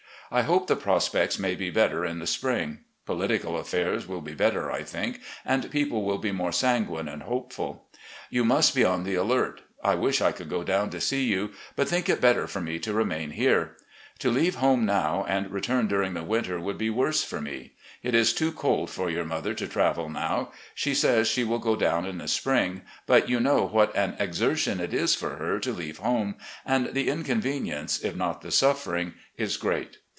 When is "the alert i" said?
9.03-9.95